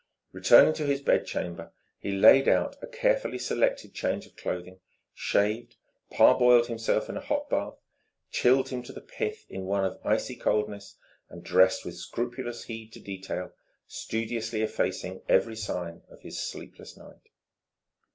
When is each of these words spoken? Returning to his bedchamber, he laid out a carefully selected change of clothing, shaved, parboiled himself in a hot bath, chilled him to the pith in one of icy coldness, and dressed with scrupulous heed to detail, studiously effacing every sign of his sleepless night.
Returning 0.31 0.73
to 0.73 0.85
his 0.87 0.99
bedchamber, 0.99 1.71
he 1.99 2.09
laid 2.11 2.47
out 2.49 2.75
a 2.81 2.87
carefully 2.87 3.37
selected 3.37 3.93
change 3.93 4.25
of 4.25 4.35
clothing, 4.35 4.79
shaved, 5.13 5.75
parboiled 6.09 6.65
himself 6.65 7.07
in 7.07 7.17
a 7.17 7.21
hot 7.21 7.51
bath, 7.51 7.75
chilled 8.31 8.69
him 8.69 8.81
to 8.81 8.93
the 8.93 8.99
pith 9.01 9.45
in 9.47 9.65
one 9.65 9.85
of 9.85 10.01
icy 10.03 10.35
coldness, 10.35 10.95
and 11.29 11.43
dressed 11.43 11.85
with 11.85 11.97
scrupulous 11.97 12.63
heed 12.63 12.91
to 12.93 12.99
detail, 12.99 13.53
studiously 13.87 14.63
effacing 14.63 15.21
every 15.29 15.55
sign 15.55 16.01
of 16.09 16.21
his 16.21 16.39
sleepless 16.41 16.97
night. 16.97 17.29